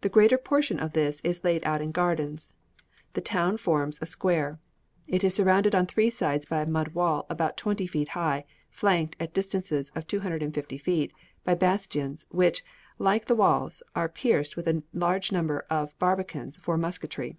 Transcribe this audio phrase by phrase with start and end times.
[0.00, 2.56] The greater portion of this is laid out in gardens.
[3.12, 4.58] The town forms a square.
[5.06, 9.14] It is surrounded on three sides by a mud wall about twenty feet high, flanked,
[9.20, 11.12] at distances of 250 feet,
[11.44, 12.64] by bastions, which,
[12.98, 17.36] like the walls, are pierced with a large number of barbicans for musketry.